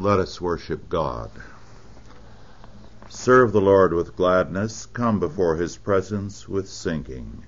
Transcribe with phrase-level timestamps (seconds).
[0.00, 1.30] Let us worship God.
[3.10, 4.86] Serve the Lord with gladness.
[4.86, 7.44] Come before his presence with singing.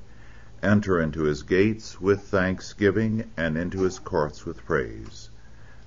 [0.62, 5.30] Enter into his gates with thanksgiving and into his courts with praise.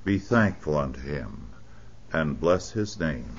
[0.03, 1.49] Be thankful unto him
[2.11, 3.29] and bless his name.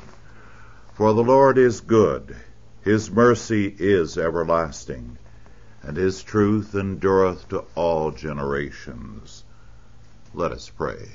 [0.94, 2.36] For the Lord is good.
[2.82, 5.18] His mercy is everlasting
[5.82, 9.42] and his truth endureth to all generations.
[10.32, 11.08] Let us pray.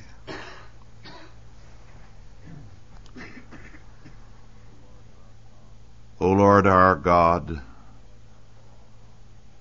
[6.24, 7.64] O Lord our God,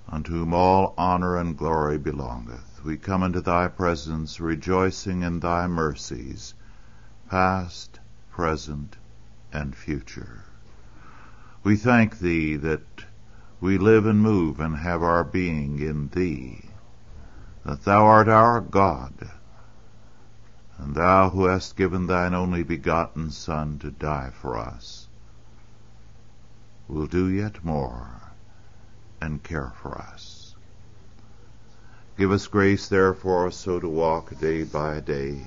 [0.07, 5.67] unto whom all honor and glory belongeth, we come into thy presence rejoicing in thy
[5.67, 6.53] mercies,
[7.31, 7.99] past,
[8.31, 8.99] present,
[9.51, 10.45] and future.
[11.63, 13.07] We thank thee that
[13.59, 16.69] we live and move and have our being in thee,
[17.65, 19.31] that thou art our God,
[20.77, 25.09] and thou who hast given thine only begotten Son to die for us
[26.91, 28.21] will do yet more
[29.21, 30.55] and care for us.
[32.19, 35.47] Give us grace, therefore, so to walk day by day,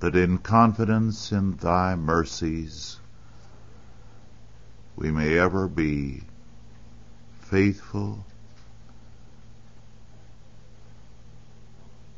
[0.00, 2.98] that in confidence in thy mercies
[4.96, 6.22] we may ever be
[7.40, 8.24] faithful,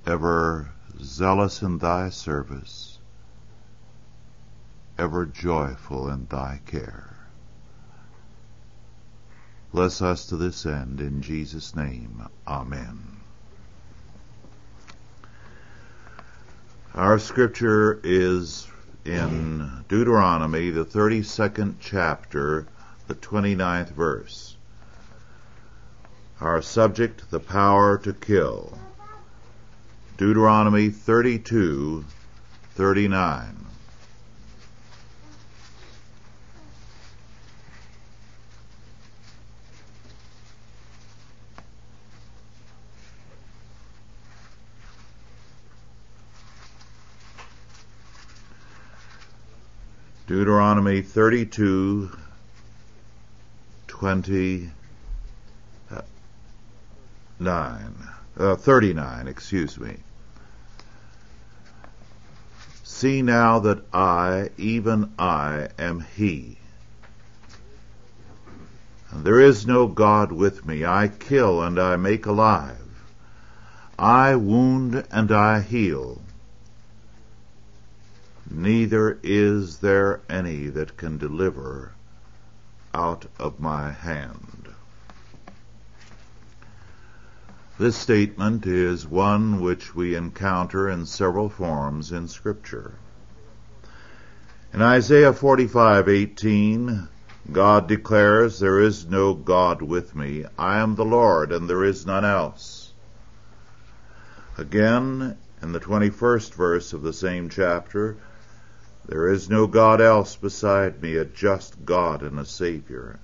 [0.06, 0.70] ever
[1.00, 2.98] zealous in thy service,
[4.98, 7.11] ever joyful in thy care.
[9.72, 12.28] Bless us to this end in Jesus' name.
[12.46, 13.20] Amen.
[16.94, 18.68] Our scripture is
[19.06, 22.66] in Deuteronomy, the 32nd chapter,
[23.08, 24.56] the 29th verse.
[26.38, 28.78] Our subject, the power to kill.
[30.18, 32.04] Deuteronomy 32,
[32.74, 33.71] 39.
[50.28, 52.10] Deuteronomy 32,
[53.88, 54.72] 29,
[58.38, 59.96] uh, 39, excuse me.
[62.84, 66.56] See now that I, even I, am He.
[69.10, 70.84] And there is no God with me.
[70.84, 72.78] I kill and I make alive.
[73.98, 76.22] I wound and I heal
[78.54, 81.92] neither is there any that can deliver
[82.94, 84.68] out of my hand.
[87.78, 92.92] This statement is one which we encounter in several forms in scripture.
[94.72, 97.08] In Isaiah 45:18,
[97.50, 100.44] God declares, There is no God with me.
[100.58, 102.92] I am the Lord, and there is none else.
[104.56, 108.16] Again, in the 21st verse of the same chapter,
[109.06, 113.18] there is no God else beside me, a just God and a Savior.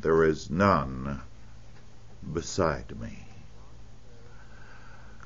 [0.00, 1.20] There is none
[2.32, 3.26] beside me.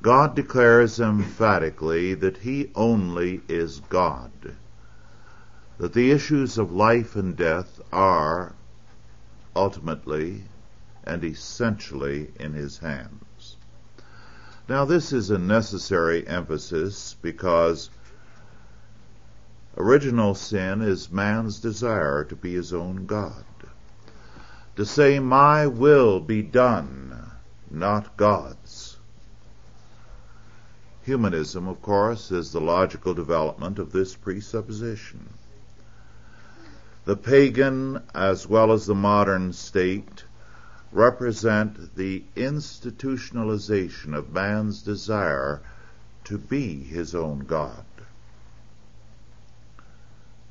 [0.02, 4.32] God declares emphatically that He only is God,
[5.78, 8.54] that the issues of life and death are
[9.54, 10.42] ultimately
[11.04, 13.56] and essentially in His hands.
[14.68, 17.90] Now this is a necessary emphasis because
[19.76, 23.44] Original sin is man's desire to be his own God.
[24.76, 27.30] To say, my will be done,
[27.70, 28.96] not God's.
[31.04, 35.30] Humanism, of course, is the logical development of this presupposition.
[37.04, 40.24] The pagan, as well as the modern state,
[40.92, 45.60] represent the institutionalization of man's desire
[46.24, 47.84] to be his own God.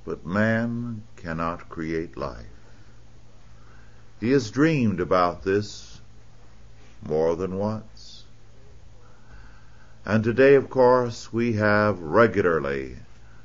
[0.05, 2.45] But man cannot create life.
[4.19, 6.01] He has dreamed about this
[7.01, 8.25] more than once.
[10.05, 12.97] And today, of course, we have regularly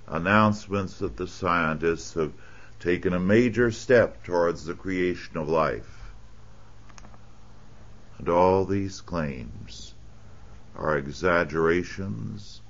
[0.06, 2.32] announcements that the scientists have
[2.81, 6.12] taken a major step towards the creation of life.
[8.19, 9.94] And all these claims
[10.75, 12.61] are exaggerations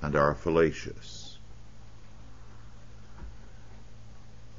[0.00, 1.19] and are fallacious.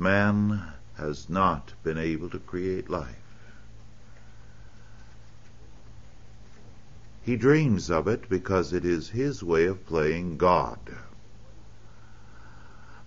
[0.01, 3.15] Man has not been able to create life.
[7.21, 10.80] He dreams of it because it is his way of playing God.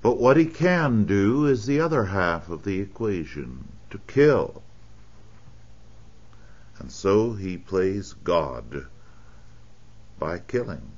[0.01, 4.63] But what he can do is the other half of the equation, to kill.
[6.79, 8.87] And so he plays God
[10.19, 10.93] by killing.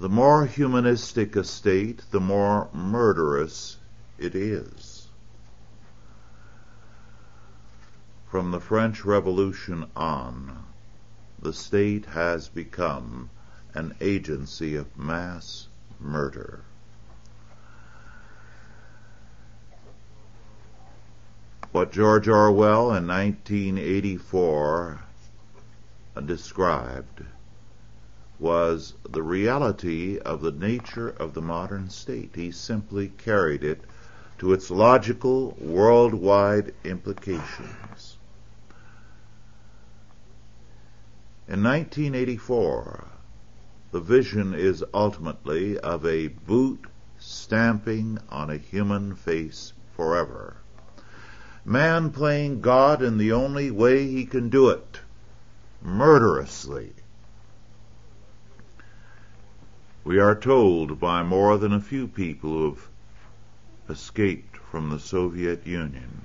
[0.00, 3.78] The more humanistic a state, the more murderous
[4.16, 5.08] it is.
[8.30, 10.64] From the French Revolution on,
[11.40, 13.30] the state has become
[13.74, 15.66] an agency of mass
[15.98, 16.60] murder.
[21.72, 25.00] What George Orwell in 1984
[26.24, 27.24] described
[28.38, 32.30] was the reality of the nature of the modern state.
[32.34, 33.82] He simply carried it
[34.38, 38.18] to its logical worldwide implications.
[41.48, 43.08] In 1984,
[43.90, 46.86] the vision is ultimately of a boot
[47.18, 50.58] stamping on a human face forever.
[51.64, 55.00] Man playing God in the only way he can do it,
[55.82, 56.92] murderously.
[60.08, 62.88] We are told by more than a few people who have
[63.90, 66.24] escaped from the Soviet Union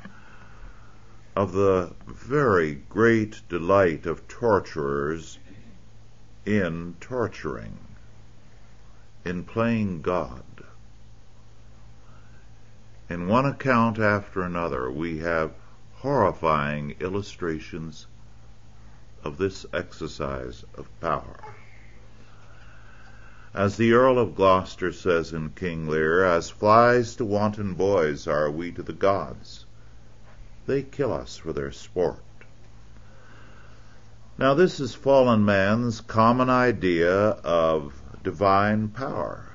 [1.35, 5.37] of the very great delight of torturers
[6.45, 7.77] in torturing,
[9.25, 10.45] in playing God.
[13.09, 15.51] In one account after another, we have
[15.95, 18.07] horrifying illustrations
[19.25, 21.35] of this exercise of power.
[23.55, 28.49] As the Earl of Gloucester says in King Lear, as flies to wanton boys are
[28.49, 29.65] we to the gods.
[30.65, 32.23] They kill us for their sport.
[34.39, 39.49] Now, this is fallen man's common idea of divine power.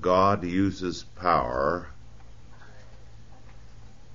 [0.00, 1.90] God uses power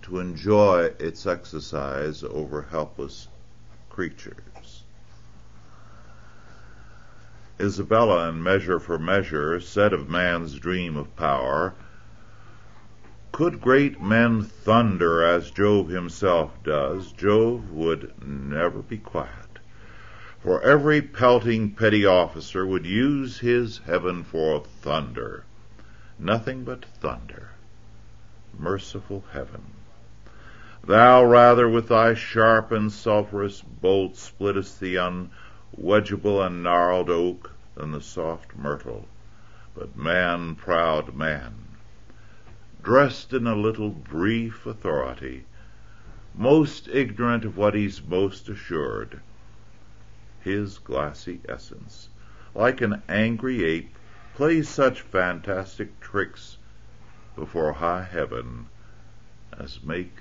[0.02, 3.30] to enjoy its exercise over helpless
[3.90, 4.49] creatures.
[7.62, 11.74] Isabella in Measure for Measure said of man's dream of power,
[13.34, 19.60] could great men thunder as Jove himself does, Jove would never be quiet.
[20.42, 25.44] For every pelting petty officer would use his heaven for thunder.
[26.18, 27.50] Nothing but thunder.
[28.58, 29.64] Merciful heaven.
[30.82, 34.98] Thou rather with thy sharp and sulphurous bolt splittest the
[35.82, 39.08] unwedgeable and gnarled oak than the soft myrtle.
[39.74, 41.54] But man, proud man,
[42.84, 45.46] dressed in a little brief authority,
[46.36, 49.22] most ignorant of what he's most assured.
[50.42, 52.10] His glassy essence,
[52.54, 53.96] like an angry ape,
[54.36, 56.58] plays such fantastic tricks
[57.38, 58.68] before high heaven
[59.58, 60.18] as make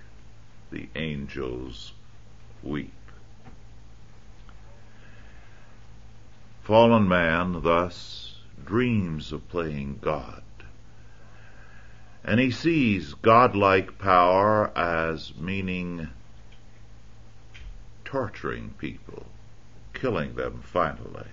[0.70, 1.94] the angels
[2.62, 2.92] weep.
[6.68, 10.42] Fallen man thus dreams of playing God
[12.22, 16.08] and he sees godlike power as meaning
[18.04, 19.24] torturing people,
[19.94, 21.28] killing them finally.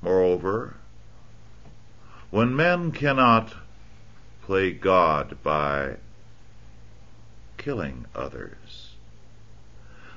[0.00, 0.76] Moreover,
[2.30, 3.52] when men cannot
[4.40, 5.96] play God by
[7.58, 8.85] killing others,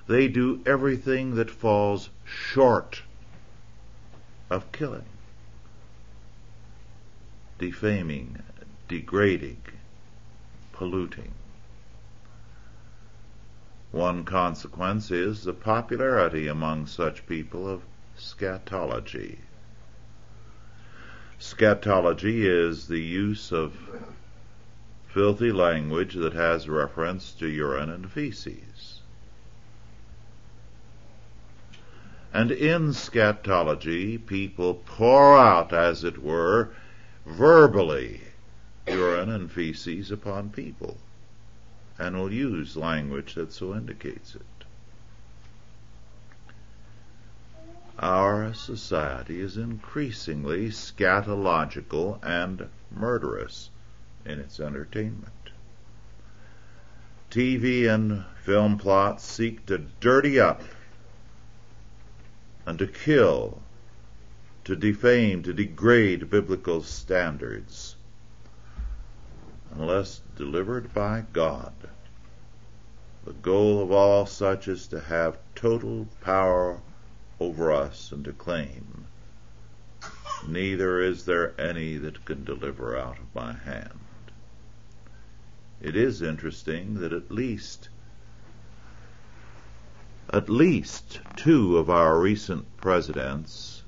[0.09, 3.03] they do everything that falls short
[4.49, 5.05] of killing
[7.59, 8.41] defaming,
[8.87, 9.61] degrading,
[10.71, 11.31] polluting.
[13.91, 17.83] One consequence is the popularity among such people of
[18.17, 19.39] scatology.
[21.39, 23.75] Scatology is the use of
[25.07, 28.98] filthy language that has reference to urine and feces.
[32.33, 36.69] And in scatology, people pour out, as it were,
[37.25, 38.21] verbally
[38.87, 40.97] urine and feces upon people
[41.97, 44.41] and will use language that so indicates it.
[47.99, 53.69] Our society is increasingly scatological and murderous
[54.25, 55.33] in its entertainment.
[57.29, 60.61] TV and film plots seek to dirty up
[62.69, 63.63] and to kill
[64.63, 67.95] to defame, to degrade biblical standards
[69.71, 71.73] unless delivered by God.
[73.25, 76.79] The goal of all such is to have total power
[77.39, 79.07] over us and to claim
[80.47, 83.99] neither is there any that can deliver out of my hand.
[85.81, 87.89] It is interesting that at least
[90.31, 93.83] at least two of our recent presidents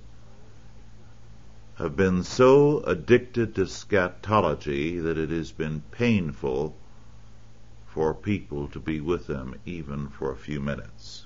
[1.75, 6.75] have been so addicted to scatology that it has been painful
[7.88, 11.25] for people to be with them even for a few minutes.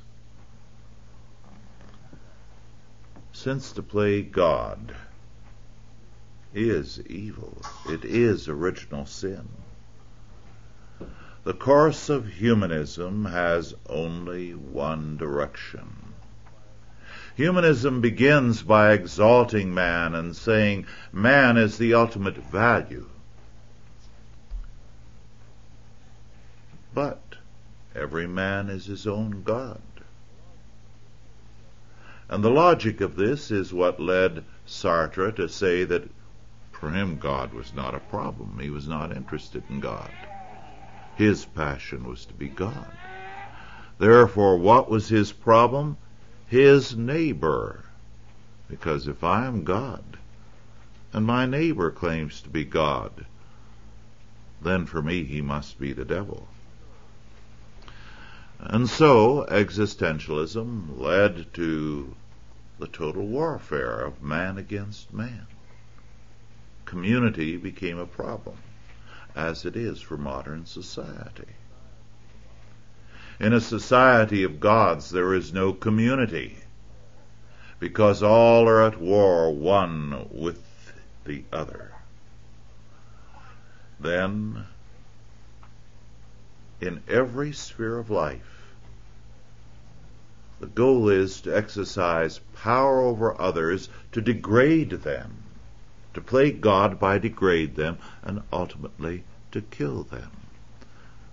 [3.31, 4.95] Since to play God
[6.53, 7.57] is evil,
[7.89, 9.47] it is original sin.
[11.45, 16.15] The course of humanism has only one direction.
[17.35, 23.07] Humanism begins by exalting man and saying man is the ultimate value.
[26.95, 27.35] But
[27.93, 29.83] every man is his own God.
[32.27, 36.09] And the logic of this is what led Sartre to say that
[36.71, 38.57] for him God was not a problem.
[38.59, 40.09] He was not interested in God.
[41.15, 42.91] His passion was to be God.
[43.97, 45.95] Therefore, what was his problem?
[46.45, 47.85] His neighbor.
[48.67, 50.17] Because if I am God,
[51.13, 53.25] and my neighbor claims to be God,
[54.61, 56.49] then for me he must be the devil.
[58.59, 62.13] And so existentialism led to
[62.77, 65.47] the total warfare of man against man.
[66.83, 68.57] Community became a problem
[69.35, 71.55] as it is for modern society.
[73.39, 76.57] In a society of gods, there is no community
[77.79, 80.63] because all are at war one with
[81.25, 81.91] the other.
[83.99, 84.65] Then,
[86.79, 88.73] in every sphere of life,
[90.59, 95.44] the goal is to exercise power over others to degrade them
[96.15, 100.31] to play God by degrade them, and ultimately to kill them.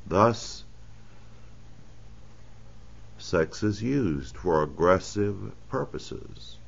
[0.07, 0.65] Thus,
[3.17, 6.59] sex is used for aggressive purposes.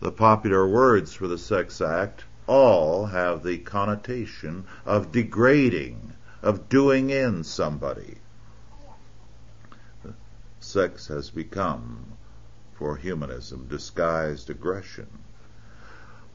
[0.00, 7.10] The popular words for the sex act all have the connotation of degrading, of doing
[7.10, 8.18] in somebody.
[10.58, 12.04] Sex has become,
[12.74, 15.21] for humanism, disguised aggression.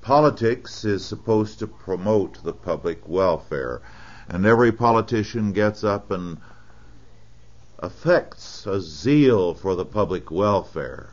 [0.08, 3.82] Politics is supposed to promote the public welfare,
[4.30, 6.38] and every politician gets up and
[7.80, 11.10] affects a zeal for the public welfare.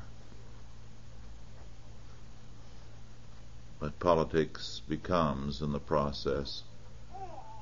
[3.81, 6.63] But politics becomes, in the process,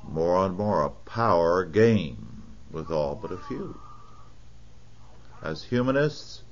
[0.07, 3.81] more and more a power game with all but a few.
[5.43, 6.43] As humanists,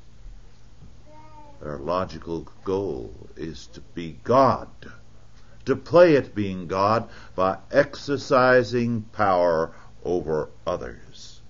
[1.61, 4.69] their logical goal is to be God,
[5.67, 9.73] to play at being God by exercising power
[10.05, 11.41] over others.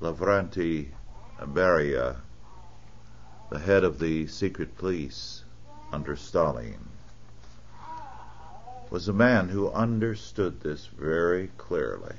[0.00, 0.88] Lavrenti
[1.40, 2.16] Beria,
[3.50, 5.42] the head of the secret police
[5.92, 6.88] under Stalin,
[8.90, 12.14] was a man who understood this very clearly.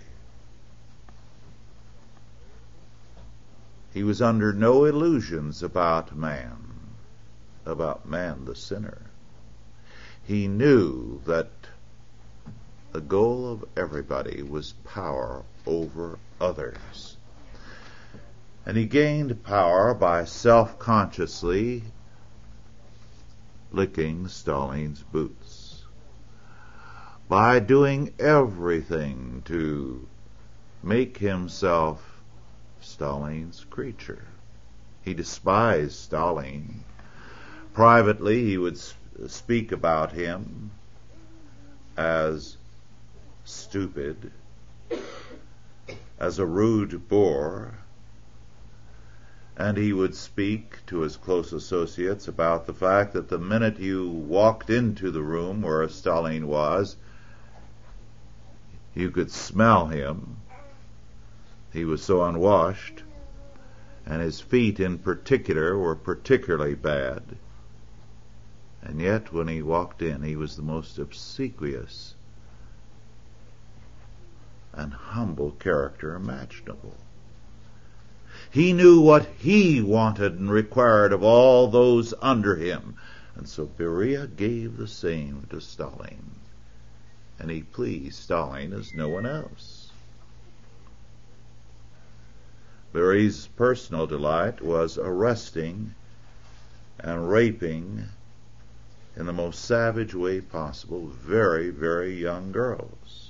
[3.97, 6.69] He was under no illusions about man,
[7.65, 9.09] about man the sinner.
[10.21, 11.49] He knew that
[12.91, 17.17] the goal of everybody was power over others.
[18.67, 21.81] And he gained power by self-consciously
[23.71, 25.85] licking Stalin's boots.
[27.27, 30.07] By doing everything to
[30.83, 32.16] make himself
[32.87, 34.23] Stalin's creature.
[35.03, 36.85] He despised Stalin.
[37.73, 38.79] Privately, he would
[39.27, 40.71] speak about him
[41.97, 42.57] as
[43.43, 44.31] stupid,
[46.17, 47.75] as a rude bore,
[49.57, 54.09] and he would speak to his close associates about the fact that the minute you
[54.09, 56.95] walked into the room where Stalin was,
[58.95, 60.37] you could smell him
[61.77, 63.03] he was so unwashed,
[64.03, 67.37] and his feet in particular were particularly bad.
[68.81, 72.15] And yet, when he walked in, he was the most obsequious
[74.73, 76.95] and humble character imaginable.
[78.49, 82.95] He knew what he wanted and required of all those under him.
[83.35, 86.39] And so Beria gave the same to Stalin.
[87.37, 89.76] And he pleased Stalin as no one else.
[92.97, 95.93] Beria's personal delight was arresting
[96.97, 98.05] and raping
[99.15, 103.29] in the most savage way possible very, very young girls.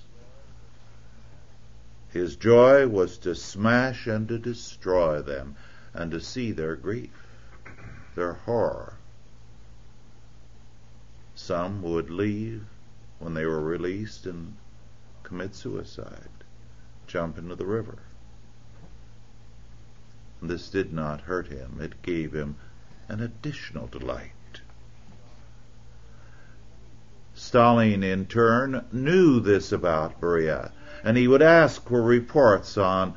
[2.07, 5.57] His joy was to smash and to destroy them
[5.93, 7.27] and to see their grief,
[8.15, 8.93] their horror.
[11.35, 12.63] Some would leave
[13.19, 14.55] when they were released and
[15.23, 16.45] commit suicide,
[17.05, 17.97] jump into the river.
[20.41, 21.79] This did not hurt him.
[21.81, 22.57] It gave him
[23.07, 24.31] an additional delight.
[27.33, 30.71] Stalin, in turn, knew this about Beria,
[31.03, 33.15] and he would ask for reports on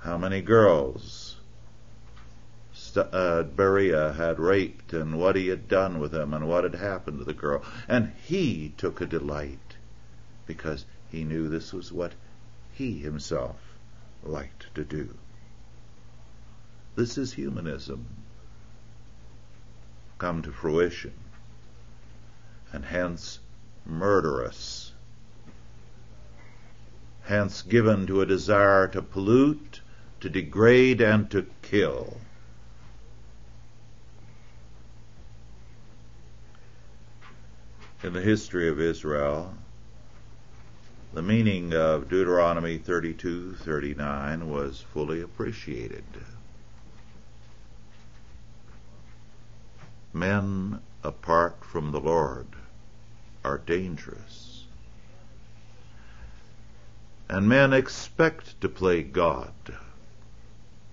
[0.00, 1.36] how many girls
[2.96, 7.18] uh, Beria had raped and what he had done with them and what had happened
[7.18, 7.62] to the girl.
[7.88, 9.76] And he took a delight
[10.46, 12.12] because he knew this was what
[12.72, 13.56] he himself
[14.22, 15.16] liked to do.
[16.96, 18.06] This is humanism
[20.16, 21.12] come to fruition
[22.72, 23.38] and hence
[23.84, 24.92] murderous,
[27.24, 29.82] hence given to a desire to pollute,
[30.20, 32.18] to degrade, and to kill.
[38.02, 39.54] In the history of Israel,
[41.12, 46.04] the meaning of Deuteronomy 32:39 was fully appreciated.
[50.16, 52.46] Men apart from the Lord
[53.44, 54.64] are dangerous.
[57.28, 59.52] And men expect to play God.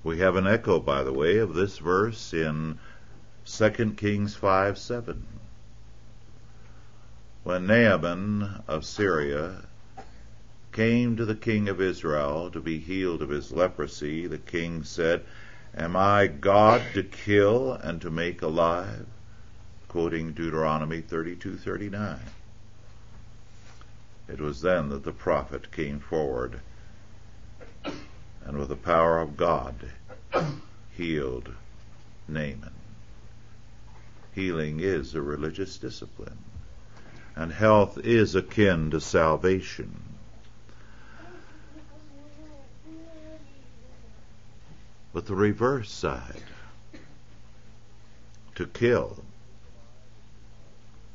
[0.03, 2.79] We have an echo, by the way, of this verse in
[3.45, 5.25] 2 Kings 5 7.
[7.45, 9.63] When Naaman of Syria
[10.73, 15.23] came to the king of Israel to be healed of his leprosy, the king said,
[15.73, 19.07] Am I God to kill and to make alive?
[19.93, 22.17] Quoting Deuteronomy 32:39.
[24.27, 26.61] It was then that the prophet came forward
[28.43, 29.91] and with the power of God
[30.97, 31.53] healed
[32.27, 32.73] Naaman.
[34.31, 36.39] Healing is a religious discipline,
[37.35, 40.01] and health is akin to salvation.
[45.13, 46.41] But the reverse side,
[48.55, 49.23] to kill.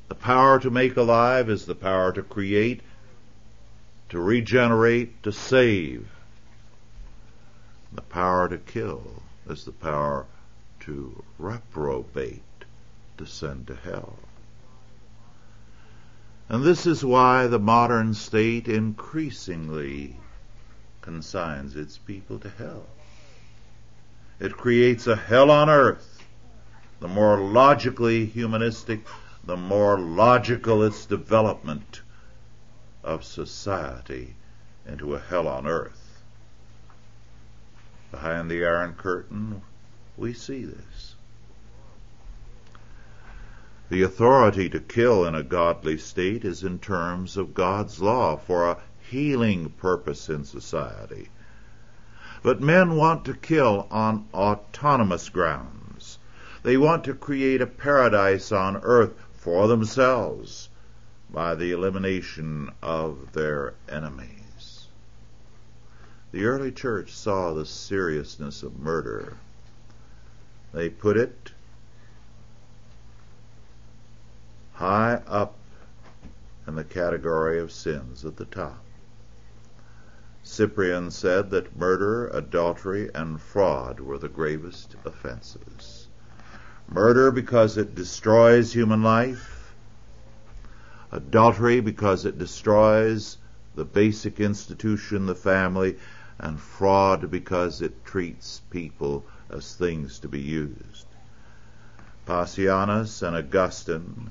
[0.09, 2.81] The power to make alive is the power to create,
[4.09, 6.09] to regenerate, to save.
[7.93, 10.27] The power to kill is the power
[10.81, 12.43] to reprobate,
[13.19, 14.19] to send to hell.
[16.49, 20.17] And this is why the modern state increasingly
[21.03, 22.87] consigns its people to hell.
[24.41, 26.23] It creates a hell on earth.
[27.01, 29.07] The more logically humanistic,
[29.49, 32.03] the more logical its development
[33.03, 34.35] of society
[34.87, 36.23] into a hell on earth.
[38.11, 39.63] Behind the Iron Curtain,
[40.19, 41.15] we see this.
[43.89, 48.69] The authority to kill in a godly state is in terms of God's law for
[48.69, 51.31] a healing purpose in society.
[52.43, 56.19] But men want to kill on autonomous grounds.
[56.63, 60.69] They want to create a paradise on earth for themselves
[61.31, 64.89] by the elimination of their enemies.
[66.33, 69.37] The early church saw the seriousness of murder.
[70.73, 71.53] They put it
[74.75, 75.55] high up
[76.67, 78.85] in the category of sins at the top.
[80.43, 86.08] Cyprian said that murder, adultery, and fraud were the gravest offenses.
[86.91, 89.75] Murder because it destroys human life,
[91.13, 93.37] adultery because it destroys
[93.75, 95.99] the basic institution, the family,
[96.39, 101.07] and fraud because it treats people as things to be used.
[102.25, 104.31] Pacianus and Augustine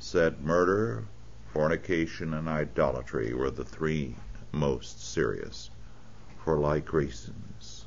[0.00, 1.04] said murder,
[1.52, 4.16] fornication, and idolatry were the three
[4.50, 5.70] most serious
[6.44, 7.77] for like reasons.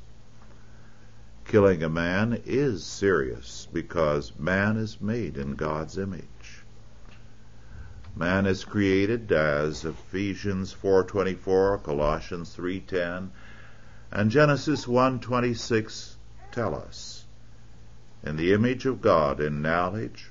[1.44, 6.62] Killing a man is serious because man is made in God's image.
[8.14, 13.30] Man is created as Ephesians 4:24, Colossians 3:10,
[14.12, 16.14] and Genesis 1:26
[16.52, 17.24] tell us.
[18.22, 20.30] In the image of God in knowledge,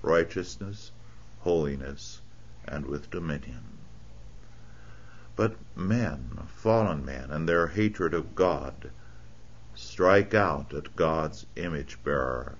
[0.00, 0.92] righteousness,
[1.40, 2.20] holiness,
[2.68, 3.64] and with dominion.
[5.34, 8.90] But men, fallen men, and their hatred of God
[9.74, 12.56] strike out at God's image bearer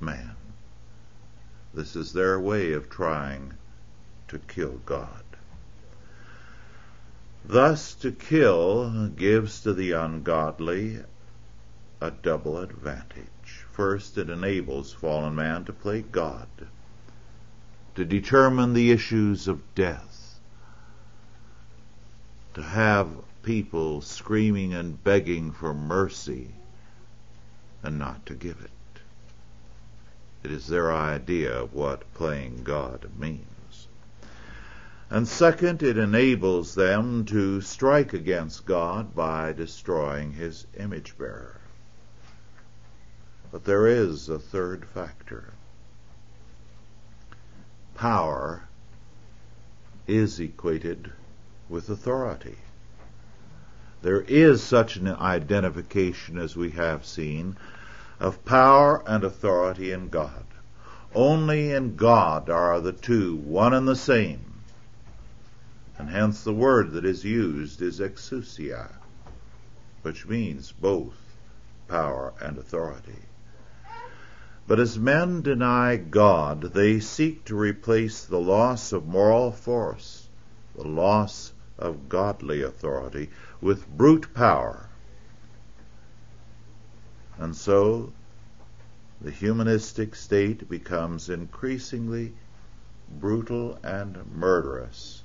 [0.00, 0.36] man.
[1.74, 3.54] This is their way of trying
[4.28, 5.24] to kill God.
[7.44, 11.00] Thus, to kill gives to the ungodly
[12.00, 13.64] a double advantage.
[13.72, 16.48] First, it enables fallen man to play God,
[17.94, 20.07] to determine the issues of death,
[22.54, 23.08] to have
[23.42, 26.50] people screaming and begging for mercy
[27.82, 28.70] and not to give it.
[30.42, 33.88] It is their idea of what playing God means.
[35.10, 41.60] And second, it enables them to strike against God by destroying his image bearer.
[43.50, 45.54] But there is a third factor.
[47.94, 48.68] Power
[50.06, 51.12] is equated
[51.68, 52.56] with authority.
[54.00, 57.56] There is such an identification as we have seen
[58.20, 60.44] of power and authority in God.
[61.14, 64.44] Only in God are the two one and the same.
[65.98, 68.92] And hence the word that is used is exousia,
[70.02, 71.16] which means both
[71.88, 73.22] power and authority.
[74.68, 80.28] But as men deny God, they seek to replace the loss of moral force,
[80.76, 84.88] the loss of godly authority, with brute power
[87.38, 88.12] and so
[89.20, 92.32] the humanistic state becomes increasingly
[93.20, 95.22] brutal and murderous,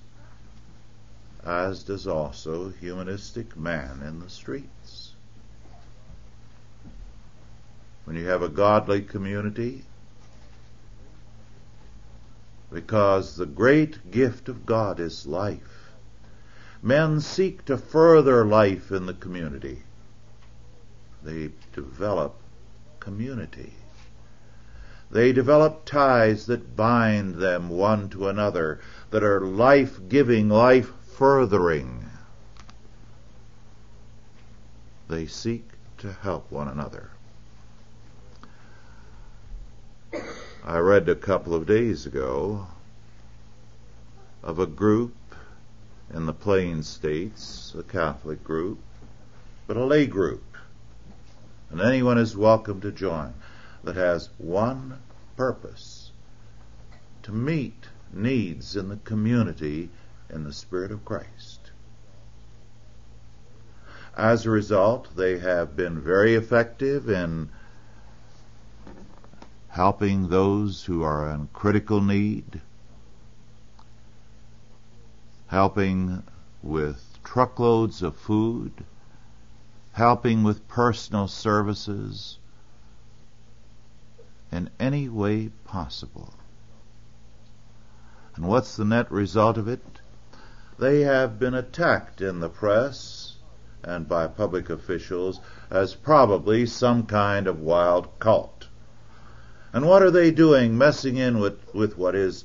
[1.43, 5.13] as does also humanistic man in the streets.
[8.05, 9.83] When you have a godly community,
[12.71, 15.82] because the great gift of God is life,
[16.83, 19.81] men seek to further life in the community
[21.23, 22.35] they develop
[22.99, 23.73] community.
[25.09, 32.09] They develop ties that bind them one to another, that are life giving, life furthering.
[35.07, 35.65] They seek
[35.99, 37.11] to help one another.
[40.65, 42.67] I read a couple of days ago
[44.41, 45.13] of a group
[46.13, 48.79] in the Plain States, a Catholic group,
[49.67, 50.43] but a lay group
[51.73, 53.33] and anyone is welcome to join,
[53.83, 54.99] that has one
[55.35, 56.11] purpose
[57.23, 59.89] to meet needs in the community
[60.29, 61.71] in the Spirit of Christ.
[64.15, 67.49] As a result, they have been very effective in
[69.69, 72.61] helping those who are in critical need,
[75.53, 76.23] helping
[76.63, 78.71] with truckloads of food,
[79.91, 82.39] helping with personal services
[84.51, 86.33] in any way possible.
[88.35, 89.85] And what's the net result of it?
[90.79, 93.35] They have been attacked in the press
[93.83, 95.39] and by public officials
[95.69, 98.69] as probably some kind of wild cult.
[99.71, 102.43] And what are they doing messing in with, with what is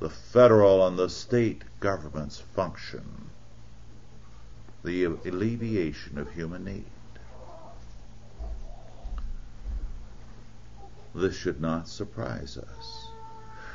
[0.00, 3.30] the federal and the state government's function?
[4.84, 6.84] the alleviation of human need.
[11.14, 13.08] This should not surprise us.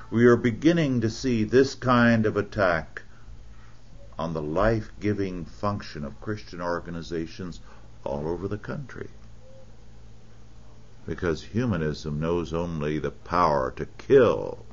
[0.10, 3.02] We are beginning to see this kind of attack
[4.18, 7.60] on the life-giving function of Christian organizations
[8.04, 9.10] all over the country.
[11.06, 14.66] Because humanism knows only the power to kill,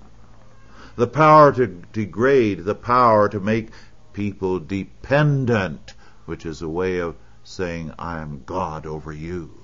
[0.97, 3.71] the power to degrade, the power to make
[4.13, 5.95] people dependent
[6.31, 9.61] which is a way of saying, I am God over you.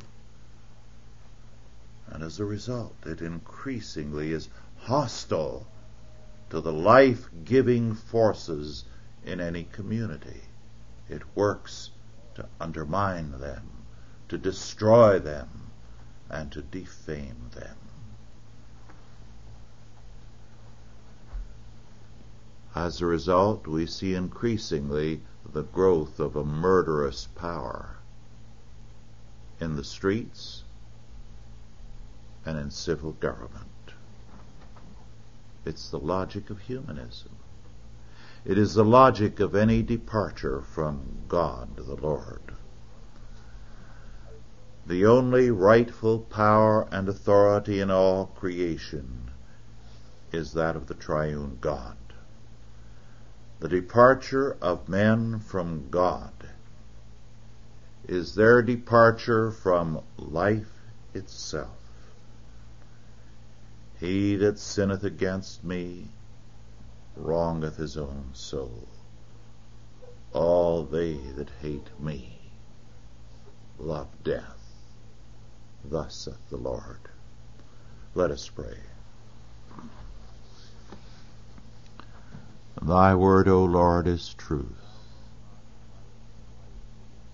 [2.08, 5.64] And as a result, it increasingly is hostile
[6.50, 8.84] to the life giving forces
[9.24, 10.42] in any community.
[11.08, 11.90] It works
[12.34, 13.68] to undermine them,
[14.28, 15.70] to destroy them,
[16.28, 17.76] and to defame them.
[22.76, 27.96] As a result, we see increasingly the growth of a murderous power
[29.58, 30.62] in the streets
[32.44, 33.94] and in civil government.
[35.64, 37.36] It's the logic of humanism.
[38.44, 42.52] It is the logic of any departure from God the Lord.
[44.86, 49.30] The only rightful power and authority in all creation
[50.30, 51.96] is that of the triune God
[53.58, 56.32] the departure of men from God
[58.06, 60.72] is their departure from life
[61.14, 61.70] itself.
[63.98, 66.08] He that sinneth against me
[67.16, 68.86] wrongeth his own soul.
[70.32, 72.38] All they that hate me
[73.78, 74.74] love death.
[75.82, 77.00] Thus saith the Lord.
[78.14, 78.76] Let us pray.
[82.82, 84.72] Thy word, O Lord, is truth.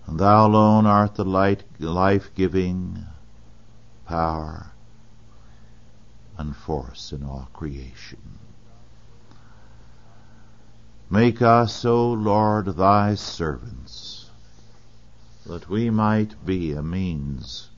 [0.05, 3.05] And thou alone art the light, life-giving
[4.05, 4.71] power
[6.37, 8.39] and force in all creation.
[11.09, 14.29] Make us, O Lord, thy servants,
[15.45, 17.69] that we might be a means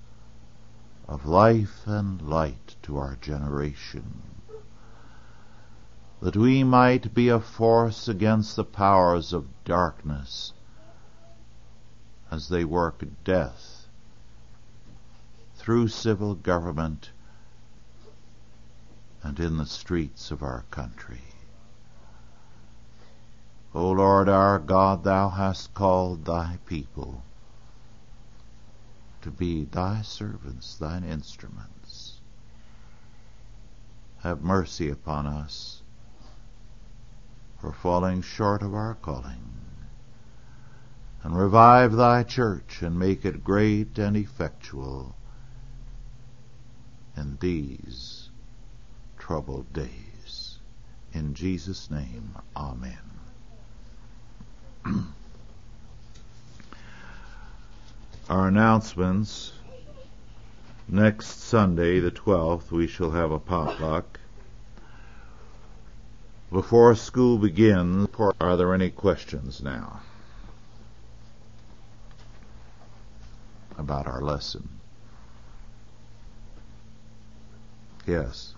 [1.08, 4.22] of life and light to our generation,
[6.22, 10.54] that we might be a force against the powers of darkness
[12.32, 13.88] as they work death
[15.56, 17.12] through civil government
[19.24, 21.22] and in the streets of our country.
[23.74, 27.24] O Lord our God, Thou hast called Thy people
[29.22, 32.20] to be Thy servants, Thine instruments.
[34.20, 35.75] Have mercy upon us
[37.66, 39.42] for falling short of our calling,
[41.24, 45.16] and revive Thy church and make it great and effectual
[47.18, 48.30] in these
[49.18, 50.60] troubled days.
[51.12, 53.00] In Jesus' name, Amen.
[58.30, 59.54] Our announcements.
[60.88, 64.20] Next Sunday, the 12th, we shall have a potluck.
[66.52, 68.08] Before school begins,
[68.40, 70.02] are there any questions now
[73.78, 74.70] about our lesson?
[78.06, 78.54] Yes.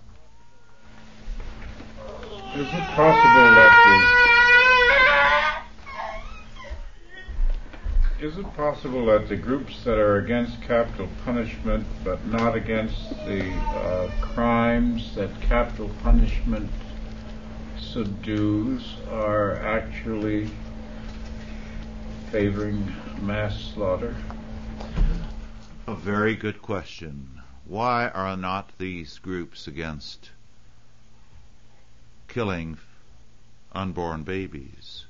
[2.56, 3.72] Is it possible that
[8.20, 13.10] the is it possible that the groups that are against capital punishment but not against
[13.26, 16.70] the uh, crimes that capital punishment
[17.80, 20.50] subdues are actually
[22.32, 24.16] favoring mass slaughter?
[25.88, 27.42] A very good question.
[27.66, 30.32] Why are not these groups against
[32.28, 32.78] killing
[33.74, 35.06] unborn babies?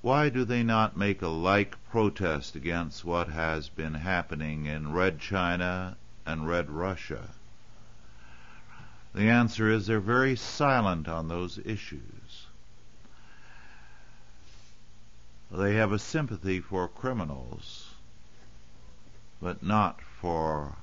[0.00, 5.20] Why do they not make a like protest against what has been happening in Red
[5.20, 7.30] China and Red Russia?
[9.14, 12.46] The answer is they're very silent on those issues.
[15.50, 17.90] They have a sympathy for criminals,
[19.40, 20.76] but not for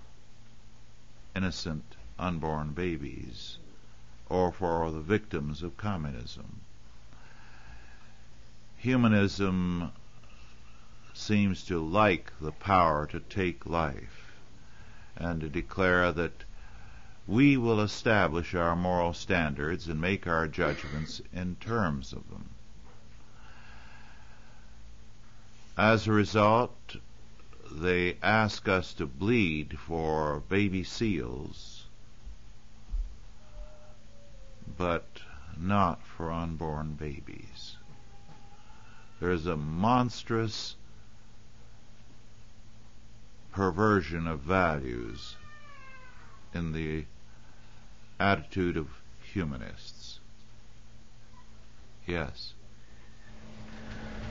[1.36, 3.58] innocent unborn babies
[4.28, 6.62] or for the victims of communism.
[8.78, 9.92] Humanism
[11.14, 14.34] seems to like the power to take life
[15.16, 16.44] and to declare that
[17.30, 22.50] we will establish our moral standards and make our judgments in terms of them.
[25.78, 26.96] As a result,
[27.72, 31.86] they ask us to bleed for baby seals,
[34.76, 35.06] but
[35.56, 37.78] not for unborn babies.
[39.20, 40.76] There's a monstrous
[43.52, 45.36] perversion of values
[46.56, 47.06] in the
[48.20, 48.88] attitude of
[49.34, 50.20] humanists.
[52.06, 52.54] Yes.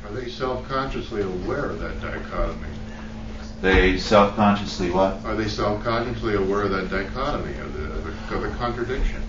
[0.05, 2.69] Are they self-consciously aware of that dichotomy?
[3.61, 5.25] They self-consciously what?
[5.25, 9.23] Are they self-consciously aware of that dichotomy, of the, of the, of the contradiction?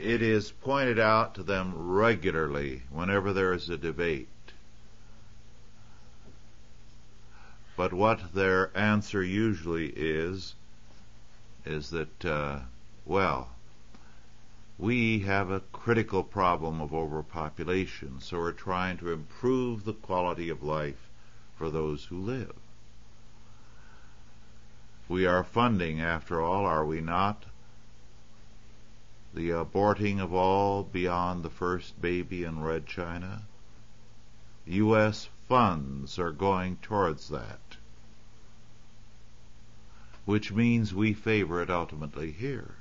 [0.00, 4.28] It is pointed out to them regularly whenever there is a debate.
[7.76, 10.54] But what their answer usually is,
[11.64, 12.58] is that, uh,
[13.06, 13.50] well,
[14.78, 20.62] we have a critical problem of overpopulation, so we're trying to improve the quality of
[20.62, 21.08] life
[21.56, 22.54] for those who live.
[25.08, 27.44] We are funding, after all, are we not?
[29.34, 33.42] The aborting of all beyond the first baby in Red China?
[34.66, 35.28] U.S.
[35.48, 37.76] funds are going towards that,
[40.24, 42.77] which means we favor it ultimately here.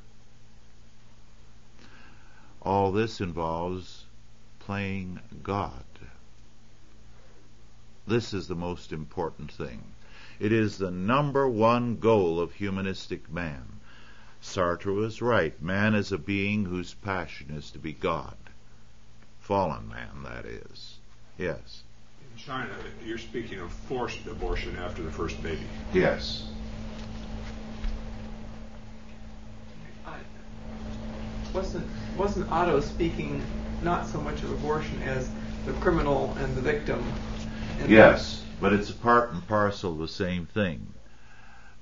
[2.68, 4.04] All this involves
[4.60, 5.86] playing God.
[8.06, 9.82] This is the most important thing.
[10.38, 13.80] It is the number one goal of humanistic man
[14.42, 15.60] Sartre was right.
[15.62, 18.36] Man is a being whose passion is to be God.
[19.40, 20.98] Fallen man, that is.
[21.38, 21.84] Yes.
[22.20, 22.74] In China,
[23.06, 25.66] you're speaking of forced abortion after the first baby.
[25.94, 26.50] Yes.
[31.54, 33.44] wasn't wasn't Otto speaking
[33.84, 35.30] not so much of abortion as
[35.66, 37.04] the criminal and the victim?
[37.80, 40.94] And yes, but it's a part and parcel of the same thing.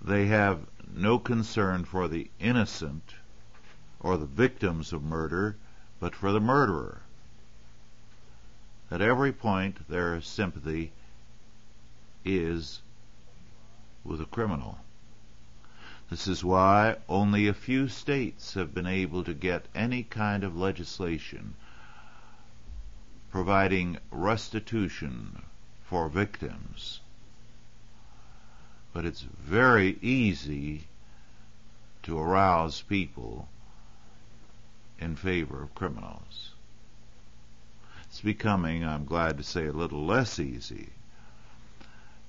[0.02, 0.60] They have
[0.93, 3.15] no concern for the innocent
[4.00, 5.56] or the victims of murder,
[6.00, 7.02] but for the murderer.
[8.91, 10.91] At every point, their sympathy
[12.24, 12.82] is
[14.04, 14.78] with the criminal.
[16.09, 20.55] This is why only a few states have been able to get any kind of
[20.55, 21.55] legislation
[23.31, 25.41] providing restitution
[25.83, 27.01] for victims.
[28.93, 30.87] But it's very easy
[32.03, 33.49] to arouse people
[34.99, 36.51] in favor of criminals.
[38.03, 40.91] It's becoming, I'm glad to say, a little less easy.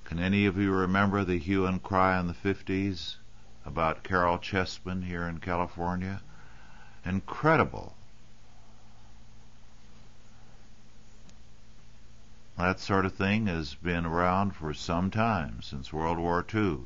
[0.03, 3.15] Can any of you remember the hue and cry in the 50s?
[3.67, 6.21] About Caryl Chessman here in California.
[7.05, 7.95] Incredible.
[12.57, 16.85] That sort of thing has been around for some time, since World War II,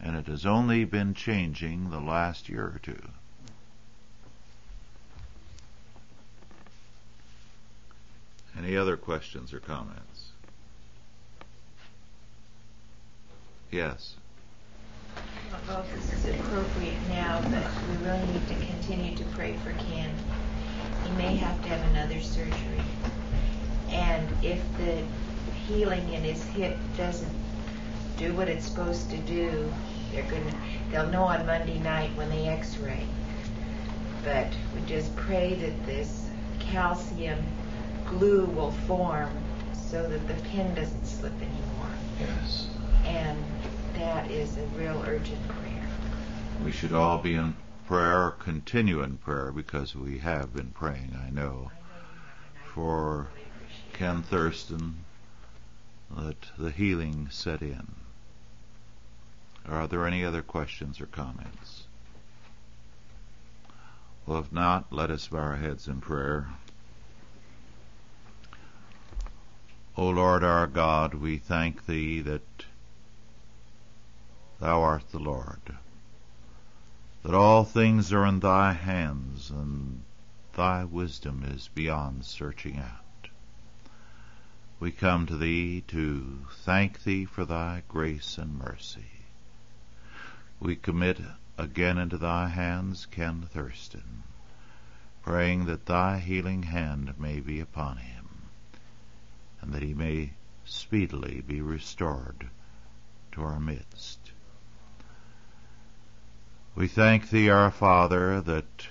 [0.00, 3.10] and it has only been changing the last year or two.
[8.56, 10.30] Any other questions or comments?
[13.70, 14.16] Yes
[15.56, 19.56] don't know if this is appropriate now, but we really need to continue to pray
[19.64, 20.10] for Ken.
[21.04, 22.82] He may have to have another surgery.
[23.90, 25.02] And if the
[25.66, 27.32] healing in his hip doesn't
[28.16, 29.72] do what it's supposed to do,
[30.12, 30.54] they're gonna
[30.90, 33.06] they'll know on Monday night when they x-ray.
[34.24, 37.38] But we just pray that this calcium
[38.06, 39.30] glue will form
[39.72, 41.90] so that the pin doesn't slip anymore.
[42.18, 42.65] Yes.
[44.36, 45.88] Is a real urgent prayer.
[46.62, 51.30] We should all be in prayer, continue in prayer, because we have been praying, I
[51.30, 51.70] know,
[52.74, 53.28] for
[53.94, 55.04] Ken Thurston,
[56.14, 57.94] that the healing set in.
[59.66, 61.84] Are there any other questions or comments?
[64.26, 66.48] Well, if not, let us bow our heads in prayer.
[69.96, 72.66] O Lord our God, we thank Thee that
[74.58, 75.76] Thou art the Lord.
[77.22, 80.02] That all things are in Thy hands, and
[80.54, 83.28] Thy wisdom is beyond searching out.
[84.80, 89.10] We come to Thee to thank Thee for Thy grace and mercy.
[90.58, 91.20] We commit
[91.58, 94.22] again into Thy hands Ken Thurston,
[95.22, 98.28] praying that Thy healing hand may be upon him,
[99.60, 100.32] and that he may
[100.64, 102.48] speedily be restored
[103.32, 104.25] to our midst.
[106.76, 108.88] We thank Thee, our Father, that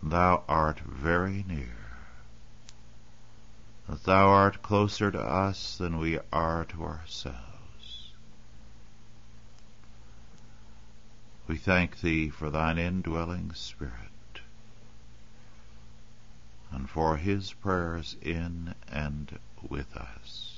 [0.00, 1.96] Thou art very near,
[3.88, 8.12] that Thou art closer to us than we are to ourselves.
[11.48, 14.42] We thank Thee for Thine indwelling Spirit,
[16.70, 20.53] and for His prayers in and with us.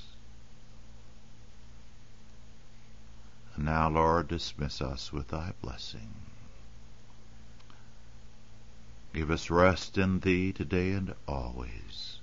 [3.57, 6.13] Now, Lord, dismiss us with thy blessing.
[9.13, 12.19] Give us rest in thee today and always,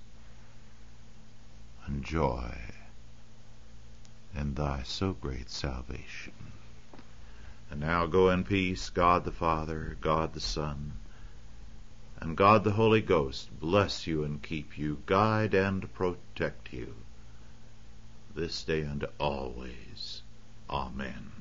[1.86, 2.54] and joy
[4.36, 6.32] in thy so great salvation.
[7.70, 10.92] And now go in peace, God the Father, God the Son,
[12.20, 16.94] and God the Holy Ghost bless you and keep you, guide and protect you
[18.34, 20.22] this day and always.
[20.70, 21.33] Amen.